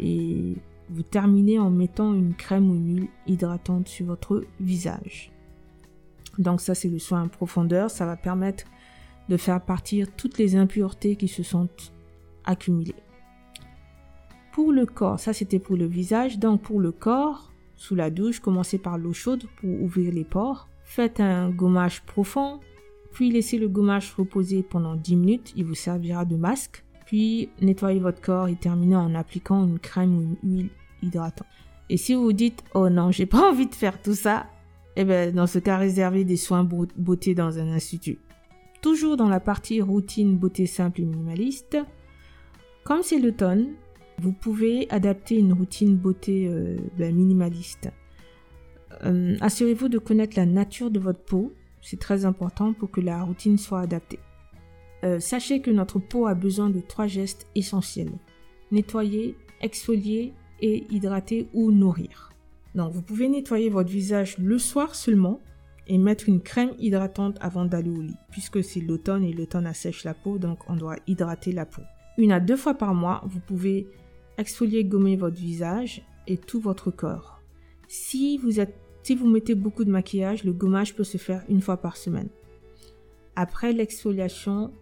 Et 0.00 0.56
vous 0.90 1.04
terminez 1.04 1.60
en 1.60 1.70
mettant 1.70 2.12
une 2.12 2.34
crème 2.34 2.72
ou 2.72 2.74
une 2.74 2.96
huile 2.96 3.08
hydratante 3.28 3.86
sur 3.86 4.06
votre 4.06 4.42
visage. 4.58 5.30
Donc 6.38 6.60
ça 6.60 6.74
c'est 6.74 6.88
le 6.88 6.98
soin 6.98 7.22
en 7.22 7.28
profondeur, 7.28 7.90
ça 7.90 8.06
va 8.06 8.16
permettre 8.16 8.64
de 9.28 9.36
faire 9.36 9.60
partir 9.60 10.06
toutes 10.16 10.38
les 10.38 10.56
impuretés 10.56 11.16
qui 11.16 11.28
se 11.28 11.42
sont 11.42 11.68
accumulées. 12.44 12.94
Pour 14.52 14.72
le 14.72 14.86
corps, 14.86 15.20
ça 15.20 15.32
c'était 15.32 15.58
pour 15.58 15.76
le 15.76 15.86
visage, 15.86 16.38
donc 16.38 16.62
pour 16.62 16.80
le 16.80 16.92
corps, 16.92 17.52
sous 17.76 17.94
la 17.94 18.10
douche, 18.10 18.40
commencez 18.40 18.78
par 18.78 18.98
l'eau 18.98 19.12
chaude 19.12 19.44
pour 19.60 19.70
ouvrir 19.70 20.12
les 20.12 20.24
pores. 20.24 20.68
Faites 20.82 21.20
un 21.20 21.50
gommage 21.50 22.02
profond, 22.02 22.60
puis 23.12 23.30
laissez 23.30 23.58
le 23.58 23.68
gommage 23.68 24.12
reposer 24.14 24.62
pendant 24.62 24.96
10 24.96 25.16
minutes, 25.16 25.52
il 25.56 25.64
vous 25.64 25.74
servira 25.74 26.24
de 26.24 26.36
masque. 26.36 26.84
Puis 27.06 27.48
nettoyez 27.60 28.00
votre 28.00 28.20
corps 28.20 28.48
et 28.48 28.56
terminez 28.56 28.96
en 28.96 29.14
appliquant 29.14 29.66
une 29.66 29.78
crème 29.78 30.18
ou 30.18 30.36
une 30.42 30.56
huile 30.56 30.70
hydratante. 31.02 31.46
Et 31.88 31.96
si 31.96 32.14
vous 32.14 32.22
vous 32.22 32.32
dites 32.32 32.62
oh 32.74 32.88
non, 32.90 33.10
j'ai 33.10 33.26
pas 33.26 33.48
envie 33.50 33.66
de 33.66 33.74
faire 33.74 34.00
tout 34.02 34.14
ça, 34.14 34.46
eh 35.00 35.04
bien 35.04 35.30
dans 35.30 35.46
ce 35.46 35.60
cas 35.60 35.76
réservez 35.76 36.24
des 36.24 36.36
soins 36.36 36.64
beauté 36.64 37.34
dans 37.34 37.58
un 37.58 37.68
institut. 37.68 38.18
Toujours 38.82 39.16
dans 39.16 39.28
la 39.28 39.38
partie 39.38 39.80
routine 39.80 40.36
beauté 40.36 40.66
simple 40.66 41.02
et 41.02 41.04
minimaliste, 41.04 41.78
comme 42.84 43.02
c'est 43.02 43.20
l'automne, 43.20 43.74
vous 44.18 44.32
pouvez 44.32 44.90
adapter 44.90 45.36
une 45.36 45.52
routine 45.52 45.96
beauté 45.96 46.48
euh, 46.48 46.76
ben, 46.98 47.14
minimaliste. 47.14 47.90
Euh, 49.04 49.36
assurez-vous 49.40 49.88
de 49.88 49.98
connaître 49.98 50.36
la 50.36 50.46
nature 50.46 50.90
de 50.90 50.98
votre 50.98 51.22
peau, 51.22 51.52
c'est 51.80 52.00
très 52.00 52.24
important 52.24 52.72
pour 52.72 52.90
que 52.90 53.00
la 53.00 53.22
routine 53.22 53.56
soit 53.56 53.80
adaptée. 53.80 54.18
Euh, 55.04 55.20
sachez 55.20 55.60
que 55.60 55.70
notre 55.70 56.00
peau 56.00 56.26
a 56.26 56.34
besoin 56.34 56.70
de 56.70 56.80
trois 56.80 57.06
gestes 57.06 57.46
essentiels. 57.54 58.10
Nettoyer, 58.72 59.36
exfolier 59.60 60.32
et 60.60 60.86
hydrater 60.90 61.48
ou 61.52 61.70
nourrir. 61.70 62.32
Vous 62.74 63.02
pouvez 63.02 63.28
nettoyer 63.28 63.70
votre 63.70 63.90
visage 63.90 64.38
le 64.38 64.58
soir 64.58 64.94
seulement 64.94 65.40
et 65.86 65.98
mettre 65.98 66.28
une 66.28 66.40
crème 66.40 66.72
hydratante 66.78 67.38
avant 67.40 67.64
d'aller 67.64 67.90
au 67.90 68.00
lit, 68.00 68.16
puisque 68.30 68.62
c'est 68.62 68.80
l'automne 68.80 69.24
et 69.24 69.32
l'automne 69.32 69.66
assèche 69.66 70.04
la 70.04 70.14
peau, 70.14 70.38
donc 70.38 70.58
on 70.68 70.76
doit 70.76 70.96
hydrater 71.06 71.52
la 71.52 71.66
peau. 71.66 71.82
Une 72.18 72.30
à 72.30 72.40
deux 72.40 72.56
fois 72.56 72.74
par 72.74 72.94
mois, 72.94 73.22
vous 73.26 73.40
pouvez 73.40 73.86
exfolier, 74.36 74.84
gommer 74.84 75.16
votre 75.16 75.36
visage 75.36 76.02
et 76.26 76.36
tout 76.36 76.60
votre 76.60 76.90
corps. 76.90 77.40
Si 77.88 78.36
vous, 78.38 78.60
êtes, 78.60 78.74
si 79.02 79.14
vous 79.14 79.26
mettez 79.26 79.54
beaucoup 79.54 79.84
de 79.84 79.90
maquillage, 79.90 80.44
le 80.44 80.52
gommage 80.52 80.94
peut 80.94 81.04
se 81.04 81.16
faire 81.16 81.42
une 81.48 81.62
fois 81.62 81.78
par 81.78 81.96
semaine. 81.96 82.28
Après 83.34 83.72
l'exfoliation, 83.72 84.72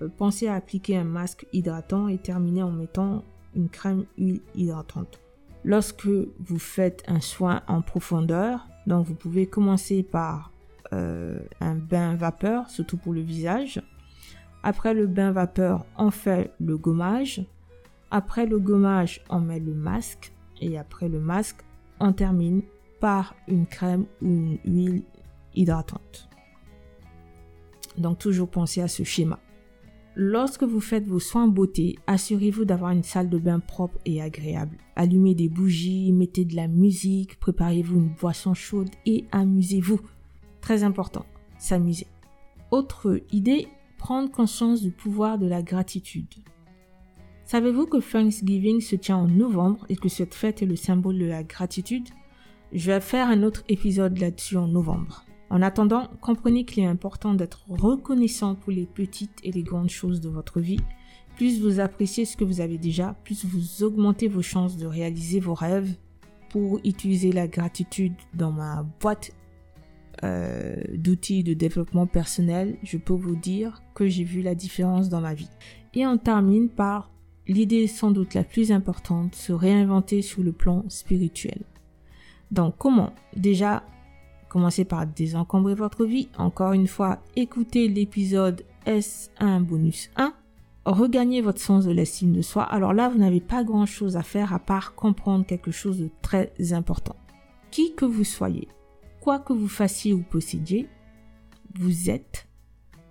euh, 0.00 0.08
pensez 0.08 0.48
à 0.48 0.54
appliquer 0.54 0.96
un 0.96 1.04
masque 1.04 1.46
hydratant 1.52 2.08
et 2.08 2.18
terminer 2.18 2.62
en 2.62 2.70
mettant 2.70 3.24
une 3.54 3.68
crème 3.68 4.06
huile 4.16 4.40
hydratante. 4.54 5.20
Lorsque 5.68 6.06
vous 6.06 6.58
faites 6.58 7.04
un 7.08 7.20
soin 7.20 7.60
en 7.68 7.82
profondeur, 7.82 8.66
donc 8.86 9.06
vous 9.06 9.14
pouvez 9.14 9.46
commencer 9.46 10.02
par 10.02 10.50
euh, 10.94 11.40
un 11.60 11.74
bain 11.74 12.14
vapeur, 12.14 12.70
surtout 12.70 12.96
pour 12.96 13.12
le 13.12 13.20
visage. 13.20 13.82
Après 14.62 14.94
le 14.94 15.06
bain 15.06 15.30
vapeur, 15.30 15.84
on 15.98 16.10
fait 16.10 16.54
le 16.58 16.78
gommage. 16.78 17.44
Après 18.10 18.46
le 18.46 18.58
gommage, 18.58 19.22
on 19.28 19.40
met 19.40 19.60
le 19.60 19.74
masque. 19.74 20.32
Et 20.62 20.78
après 20.78 21.10
le 21.10 21.20
masque, 21.20 21.60
on 22.00 22.14
termine 22.14 22.62
par 22.98 23.34
une 23.46 23.66
crème 23.66 24.06
ou 24.22 24.26
une 24.26 24.58
huile 24.64 25.02
hydratante. 25.54 26.30
Donc 27.98 28.20
toujours 28.20 28.48
pensez 28.48 28.80
à 28.80 28.88
ce 28.88 29.02
schéma. 29.02 29.38
Lorsque 30.20 30.64
vous 30.64 30.80
faites 30.80 31.06
vos 31.06 31.20
soins 31.20 31.46
beauté, 31.46 31.96
assurez-vous 32.08 32.64
d'avoir 32.64 32.90
une 32.90 33.04
salle 33.04 33.30
de 33.30 33.38
bain 33.38 33.60
propre 33.60 34.00
et 34.04 34.20
agréable. 34.20 34.76
Allumez 34.96 35.36
des 35.36 35.48
bougies, 35.48 36.10
mettez 36.10 36.44
de 36.44 36.56
la 36.56 36.66
musique, 36.66 37.38
préparez-vous 37.38 37.98
une 37.98 38.14
boisson 38.20 38.52
chaude 38.52 38.90
et 39.06 39.26
amusez-vous. 39.30 40.00
Très 40.60 40.82
important, 40.82 41.24
s'amuser. 41.56 42.08
Autre 42.72 43.22
idée, 43.30 43.68
prendre 43.96 44.28
conscience 44.28 44.82
du 44.82 44.90
pouvoir 44.90 45.38
de 45.38 45.46
la 45.46 45.62
gratitude. 45.62 46.34
Savez-vous 47.44 47.86
que 47.86 47.98
Thanksgiving 47.98 48.80
se 48.80 48.96
tient 48.96 49.18
en 49.18 49.28
novembre 49.28 49.86
et 49.88 49.94
que 49.94 50.08
cette 50.08 50.34
fête 50.34 50.62
est 50.62 50.66
le 50.66 50.74
symbole 50.74 51.18
de 51.18 51.26
la 51.26 51.44
gratitude? 51.44 52.08
Je 52.72 52.90
vais 52.90 53.00
faire 53.00 53.28
un 53.28 53.44
autre 53.44 53.62
épisode 53.68 54.18
là-dessus 54.18 54.56
en 54.56 54.66
novembre. 54.66 55.24
En 55.50 55.62
attendant, 55.62 56.08
comprenez 56.20 56.64
qu'il 56.64 56.82
est 56.82 56.86
important 56.86 57.34
d'être 57.34 57.64
reconnaissant 57.68 58.54
pour 58.54 58.72
les 58.72 58.86
petites 58.86 59.38
et 59.42 59.52
les 59.52 59.62
grandes 59.62 59.90
choses 59.90 60.20
de 60.20 60.28
votre 60.28 60.60
vie. 60.60 60.80
Plus 61.36 61.60
vous 61.60 61.80
appréciez 61.80 62.24
ce 62.24 62.36
que 62.36 62.44
vous 62.44 62.60
avez 62.60 62.78
déjà, 62.78 63.16
plus 63.24 63.44
vous 63.44 63.82
augmentez 63.82 64.28
vos 64.28 64.42
chances 64.42 64.76
de 64.76 64.86
réaliser 64.86 65.40
vos 65.40 65.54
rêves. 65.54 65.94
Pour 66.50 66.80
utiliser 66.82 67.30
la 67.30 67.46
gratitude 67.46 68.14
dans 68.32 68.50
ma 68.50 68.82
boîte 69.00 69.32
euh, 70.24 70.76
d'outils 70.94 71.44
de 71.44 71.52
développement 71.52 72.06
personnel, 72.06 72.78
je 72.82 72.96
peux 72.96 73.12
vous 73.12 73.36
dire 73.36 73.82
que 73.94 74.08
j'ai 74.08 74.24
vu 74.24 74.40
la 74.40 74.54
différence 74.54 75.10
dans 75.10 75.20
ma 75.20 75.34
vie. 75.34 75.50
Et 75.92 76.06
on 76.06 76.16
termine 76.16 76.70
par 76.70 77.10
l'idée 77.46 77.86
sans 77.86 78.10
doute 78.10 78.34
la 78.34 78.44
plus 78.44 78.72
importante, 78.72 79.34
se 79.34 79.52
réinventer 79.52 80.22
sur 80.22 80.42
le 80.42 80.52
plan 80.52 80.84
spirituel. 80.88 81.62
Donc 82.50 82.76
comment? 82.78 83.12
Déjà, 83.36 83.84
Commencez 84.48 84.84
par 84.84 85.06
désencombrer 85.06 85.74
votre 85.74 86.06
vie. 86.06 86.28
Encore 86.38 86.72
une 86.72 86.86
fois, 86.86 87.18
écoutez 87.36 87.88
l'épisode 87.88 88.64
S1 88.86 89.60
bonus 89.60 90.10
1. 90.16 90.32
Regagnez 90.86 91.42
votre 91.42 91.60
sens 91.60 91.84
de 91.84 91.90
l'estime 91.90 92.32
de 92.32 92.40
soi. 92.40 92.62
Alors 92.62 92.94
là, 92.94 93.10
vous 93.10 93.18
n'avez 93.18 93.40
pas 93.40 93.62
grand 93.62 93.84
chose 93.84 94.16
à 94.16 94.22
faire 94.22 94.54
à 94.54 94.58
part 94.58 94.94
comprendre 94.94 95.44
quelque 95.44 95.70
chose 95.70 95.98
de 95.98 96.08
très 96.22 96.52
important. 96.72 97.16
Qui 97.70 97.94
que 97.94 98.06
vous 98.06 98.24
soyez, 98.24 98.68
quoi 99.20 99.38
que 99.38 99.52
vous 99.52 99.68
fassiez 99.68 100.14
ou 100.14 100.22
possédiez, 100.22 100.88
vous 101.78 102.08
êtes 102.08 102.48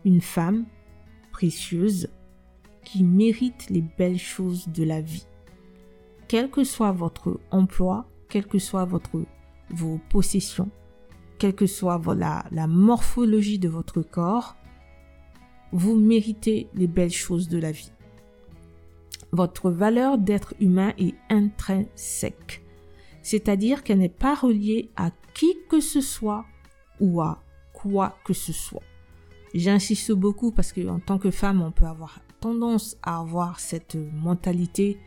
une 0.06 0.22
femme 0.22 0.66
précieuse 1.32 2.10
qui 2.84 3.04
mérite 3.04 3.70
les 3.70 3.82
belles 3.82 4.18
choses 4.18 4.70
de 4.70 4.84
la 4.84 5.02
vie. 5.02 5.28
Quel 6.28 6.50
que 6.50 6.64
soit 6.64 6.92
votre 6.92 7.40
emploi, 7.52 8.10
quelle 8.28 8.48
que 8.48 8.58
soit 8.58 8.86
votre, 8.86 9.24
vos 9.70 10.00
possessions, 10.10 10.72
quelle 11.38 11.56
que 11.56 11.68
soit 11.68 12.02
la, 12.16 12.68
morphologie 12.68 13.60
de 13.60 13.70
votre 13.70 14.02
corps, 14.02 14.56
vous 15.72 15.96
méritez 15.96 16.68
les 16.74 16.88
belles 16.88 17.12
choses 17.12 17.50
de 17.50 17.58
la 17.58 17.72
vie. 17.72 17.92
Votre 19.32 19.70
valeur 19.70 20.18
d'être 20.18 20.54
humain 20.60 20.94
est 20.98 21.16
intrinsèque, 21.30 22.64
c'est-à-dire 23.22 23.84
qu'elle 23.84 24.00
n'est 24.00 24.10
pas 24.10 24.36
reliée 24.36 24.90
à 24.96 25.12
qui 25.34 25.58
que 25.70 25.82
ce 25.82 26.02
soit 26.02 26.46
ou 27.00 27.22
à 27.22 27.44
quoi 27.74 28.18
que 28.24 28.34
ce 28.34 28.54
soit. 28.54 28.84
J'insiste 29.54 30.12
beaucoup 30.12 30.52
parce 30.52 30.72
qu'en 30.72 31.00
tant 31.00 31.20
que 31.20 31.32
femme, 31.32 31.62
on 31.62 31.72
peut 31.72 31.86
avoir 31.86 32.20
tendance 32.40 32.98
à 33.02 33.20
avoir 33.20 33.60
cette 33.60 33.96
mentalité 33.96 34.98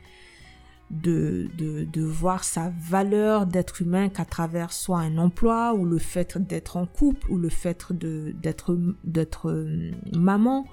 de, 0.90 1.48
de, 1.56 2.02
voir 2.02 2.42
sa 2.42 2.72
valeur 2.80 3.46
d'être 3.46 3.80
humain 3.80 4.08
qu'à 4.08 4.24
travers 4.24 4.72
soit 4.72 4.98
un 4.98 5.18
emploi 5.18 5.74
ou 5.74 5.84
le 5.84 5.98
fait 5.98 6.36
d'être 6.36 6.76
en 6.76 6.86
couple 6.86 7.30
ou 7.30 7.38
le 7.38 7.48
fait 7.48 7.92
d'être 7.92 8.76
d'être 9.04 9.50
euh, 9.50 9.92
maman, 10.12 10.66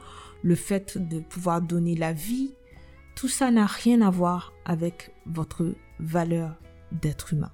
le 0.44 0.56
fait 0.56 0.98
de 0.98 1.20
pouvoir 1.20 1.62
donner 1.62 1.96
la 1.96 2.14
vie, 2.14 2.54
tout 3.16 3.28
ça 3.28 3.52
n'a 3.52 3.66
rien 3.66 4.02
à 4.02 4.10
voir 4.10 4.54
avec 4.66 5.12
votre 5.26 5.74
valeur 6.00 6.56
d'être 6.92 7.34
humain. 7.34 7.52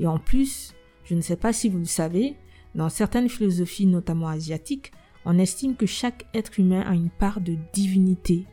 Et 0.00 0.06
en 0.06 0.18
plus, 0.18 0.74
Je 1.08 1.14
ne 1.14 1.22
sais 1.22 1.36
pas 1.36 1.54
si 1.54 1.70
vous 1.70 1.78
le 1.78 1.86
savez, 1.86 2.36
dans 2.74 2.90
certaines 2.90 3.30
philosophies, 3.30 3.86
notamment 3.86 4.28
asiatiques, 4.28 4.92
on 5.24 5.38
estime 5.38 5.74
que 5.74 5.86
chaque 5.86 6.26
être 6.34 6.60
humain 6.60 6.82
a 6.82 6.92
une 6.92 7.08
part 7.08 7.40
de 7.40 7.56
divinité 7.72 8.44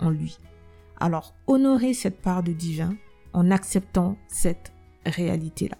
en 0.00 0.08
lui. 0.08 0.38
Alors, 1.00 1.34
honorez 1.46 1.94
cette 1.94 2.20
part 2.20 2.42
de 2.42 2.52
divin 2.52 2.94
en 3.32 3.50
acceptant 3.50 4.18
cette 4.28 4.72
réalité-là. 5.06 5.78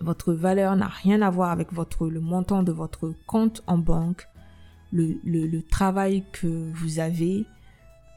Votre 0.00 0.34
valeur 0.34 0.76
n'a 0.76 0.88
rien 0.88 1.22
à 1.22 1.30
voir 1.30 1.50
avec 1.50 1.72
votre, 1.72 2.08
le 2.08 2.20
montant 2.20 2.62
de 2.62 2.72
votre 2.72 3.14
compte 3.26 3.62
en 3.66 3.78
banque, 3.78 4.28
le, 4.92 5.60
travail 5.62 6.24
que 6.32 6.70
vous 6.74 6.98
avez, 6.98 7.46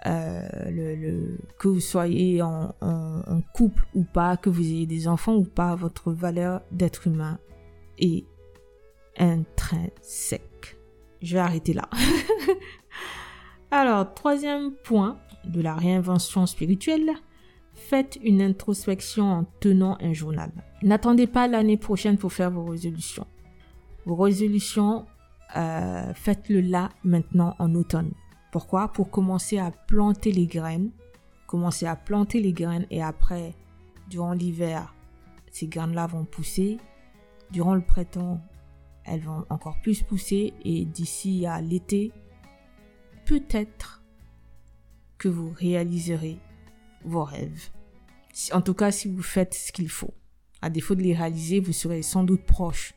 euh, 0.06 1.38
que 1.58 1.68
vous 1.68 1.80
soyez 1.80 2.42
en, 2.42 2.76
en, 2.82 3.42
couple 3.54 3.88
ou 3.96 4.04
pas, 4.04 4.38
que 4.38 4.50
vous 4.50 4.62
ayez 4.62 4.86
des 4.86 5.08
enfants 5.08 5.36
ou 5.36 5.46
pas, 5.46 5.76
votre 5.76 6.12
valeur 6.12 6.62
d'être 6.72 7.08
humain 7.08 7.40
est 7.98 8.26
intrinsèque. 9.18 10.78
Je 11.22 11.34
vais 11.34 11.40
arrêter 11.40 11.74
là. 11.74 11.90
Alors, 13.72 14.14
troisième 14.14 14.72
point 14.84 15.18
de 15.48 15.62
la 15.62 15.76
réinvention 15.76 16.46
spirituelle, 16.46 17.12
faites 17.74 18.18
une 18.24 18.42
introspection 18.42 19.32
en 19.32 19.46
tenant 19.60 19.98
un 20.02 20.14
journal. 20.14 20.52
N'attendez 20.82 21.28
pas 21.28 21.48
l'année 21.48 21.78
prochaine 21.78 22.18
pour 22.18 22.34
faire 22.34 22.52
vos 22.52 22.66
résolutions. 22.66 23.28
Vos 24.06 24.16
résolutions, 24.16 25.06
euh, 25.56 26.14
faites-le 26.14 26.62
là, 26.62 26.90
maintenant, 27.04 27.56
en 27.60 27.74
automne. 27.76 28.12
Pourquoi? 28.52 28.88
Pour 28.90 29.10
commencer 29.10 29.58
à 29.58 29.72
planter 29.72 30.32
les 30.32 30.48
graines. 30.48 30.92
Commencer 31.46 31.86
à 31.86 31.96
planter 31.96 32.42
les 32.42 32.54
graines 32.54 32.88
et 32.90 33.02
après, 33.02 33.54
durant 34.10 34.34
l'hiver, 34.34 34.94
ces 35.52 35.68
graines-là 35.68 36.08
vont 36.08 36.26
pousser. 36.26 36.78
Durant 37.52 37.76
le 37.76 37.82
printemps, 37.82 38.42
elles 39.06 39.22
vont 39.22 39.46
encore 39.50 39.80
plus 39.82 40.02
pousser 40.04 40.54
et 40.66 40.84
d'ici 40.84 41.46
à 41.46 41.62
l'été, 41.62 42.12
peut-être 43.26 43.97
que 45.18 45.28
vous 45.28 45.52
réaliserez 45.52 46.38
vos 47.04 47.24
rêves. 47.24 47.70
En 48.52 48.62
tout 48.62 48.74
cas, 48.74 48.92
si 48.92 49.08
vous 49.08 49.24
faites 49.24 49.54
ce 49.54 49.72
qu'il 49.72 49.90
faut. 49.90 50.14
À 50.62 50.70
défaut 50.70 50.96
de 50.96 51.02
les 51.02 51.14
réaliser, 51.14 51.60
vous 51.60 51.74
serez 51.74 52.02
sans 52.02 52.24
doute 52.24 52.44
proche 52.44 52.94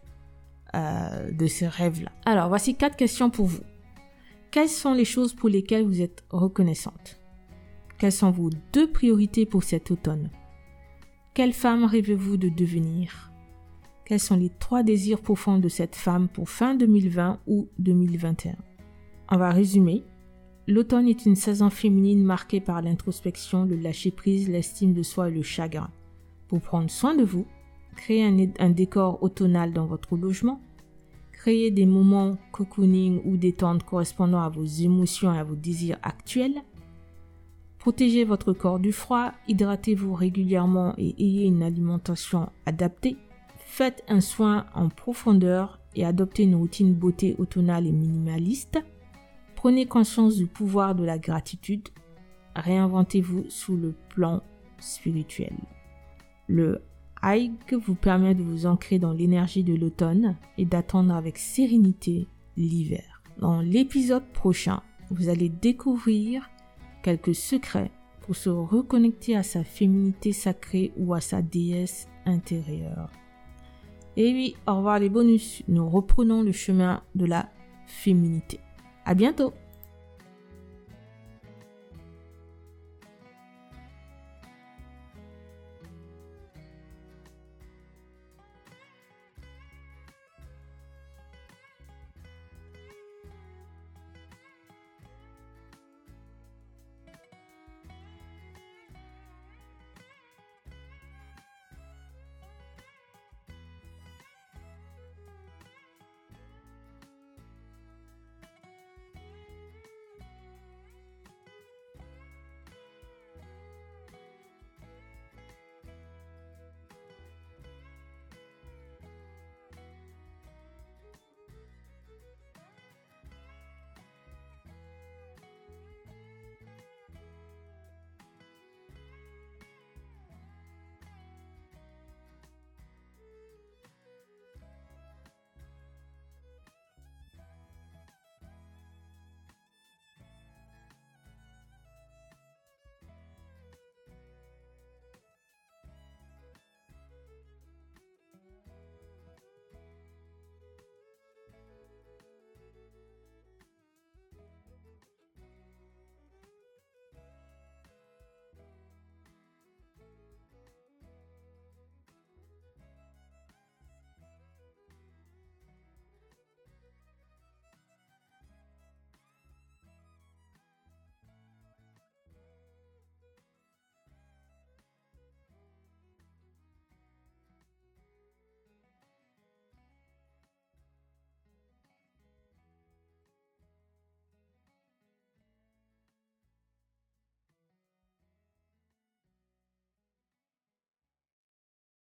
euh, 0.75 1.31
de 1.33 1.47
ces 1.47 1.69
rêves-là. 1.69 2.11
Alors, 2.25 2.49
voici 2.49 2.75
quatre 2.75 2.97
questions 2.97 3.31
pour 3.31 3.47
vous. 3.47 3.63
Quelles 4.51 4.69
sont 4.69 4.95
les 4.95 5.05
choses 5.05 5.35
pour 5.35 5.49
lesquelles 5.49 5.85
vous 5.85 6.03
êtes 6.03 6.25
reconnaissante? 6.31 7.21
Quelles 7.99 8.13
sont 8.13 8.31
vos 8.31 8.51
deux 8.73 8.91
priorités 8.91 9.47
pour 9.47 9.63
cet 9.63 9.91
automne? 9.91 10.31
Quelle 11.35 11.53
femme 11.53 11.85
rêvez-vous 11.85 12.37
de 12.37 12.49
devenir? 12.49 13.31
Quels 14.05 14.21
sont 14.21 14.37
les 14.37 14.51
trois 14.51 14.83
désirs 14.83 15.21
profonds 15.21 15.59
de 15.59 15.69
cette 15.69 15.95
femme 15.95 16.29
pour 16.29 16.49
fin 16.49 16.75
2020 16.75 17.41
ou 17.47 17.69
2021 17.79 18.57
On 19.31 19.37
va 19.37 19.51
résumer. 19.51 20.03
L'automne 20.69 21.09
est 21.09 21.27
une 21.27 21.37
saison 21.37 21.71
féminine 21.71 22.23
marquée 22.23 22.61
par 22.61 22.83
l'introspection, 22.83 23.65
le 23.65 23.77
lâcher-prise, 23.77 24.49
l'estime 24.49 24.93
de 24.93 25.03
soi 25.03 25.29
et 25.29 25.33
le 25.33 25.43
chagrin. 25.43 25.91
Pour 26.49 26.61
prendre 26.61 26.91
soin 26.91 27.15
de 27.15 27.25
vous, 27.25 27.47
créez 27.97 28.25
un, 28.25 28.71
décor 28.71 29.23
automnal 29.23 29.73
dans 29.73 29.87
votre 29.87 30.17
logement, 30.17 30.61
créez 31.33 31.71
des 31.71 31.87
moments 31.87 32.37
cocooning 32.53 33.21
ou 33.25 33.37
détente 33.37 33.85
correspondant 33.85 34.41
à 34.41 34.49
vos 34.49 34.65
émotions 34.65 35.35
et 35.35 35.39
à 35.39 35.45
vos 35.45 35.55
désirs 35.55 35.99
actuels, 36.03 36.63
protégez 37.79 38.25
votre 38.25 38.53
corps 38.53 38.79
du 38.79 38.93
froid, 38.93 39.33
hydratez-vous 39.49 40.15
régulièrement 40.15 40.95
et 40.99 41.15
ayez 41.19 41.47
une 41.47 41.63
alimentation 41.63 42.51
adaptée, 42.67 43.17
faites 43.57 44.05
un 44.09 44.21
soin 44.21 44.67
en 44.75 44.89
profondeur 44.89 45.81
et 45.97 46.05
adoptez 46.05 46.45
une 46.45 46.55
routine 46.55 46.95
beauté 46.95 47.35
automnale 47.39 47.87
et 47.87 47.93
minimaliste, 47.93 48.79
Prenez 49.61 49.85
conscience 49.85 50.37
du 50.37 50.47
pouvoir 50.47 50.95
de 50.95 51.05
la 51.05 51.19
gratitude. 51.19 51.91
Réinventez-vous 52.57 53.45
sous 53.51 53.77
le 53.77 53.95
plan 54.09 54.41
spirituel. 54.79 55.53
Le 56.49 56.81
hike 57.23 57.75
vous 57.75 57.95
permet 57.95 58.35
de 58.35 58.43
vous 58.43 58.65
ancrer 58.65 58.99
dans 58.99 59.13
l'énergie 59.13 59.63
de 59.63 59.75
l'automne 59.75 60.35
et 60.57 60.65
d'attendre 60.65 61.15
avec 61.15 61.37
sérénité 61.37 62.27
l'hiver. 62.57 63.23
Dans 63.37 63.61
l'épisode 63.61 64.25
prochain, 64.33 64.81
vous 65.11 65.29
allez 65.29 65.51
découvrir 65.51 66.49
quelques 67.03 67.35
secrets 67.35 67.91
pour 68.23 68.37
se 68.37 68.49
reconnecter 68.49 69.37
à 69.37 69.43
sa 69.43 69.63
féminité 69.63 70.33
sacrée 70.33 70.91
ou 70.97 71.13
à 71.13 71.21
sa 71.21 71.43
déesse 71.43 72.09
intérieure. 72.25 73.11
Et 74.17 74.33
oui, 74.33 74.57
au 74.67 74.77
revoir 74.77 75.01
les 75.01 75.11
bonus, 75.11 75.63
nous 75.69 75.87
reprenons 75.87 76.41
le 76.41 76.53
chemin 76.53 77.03
de 77.15 77.27
la 77.27 77.51
féminité. 77.85 78.59
À 79.05 79.15
bientôt 79.15 79.53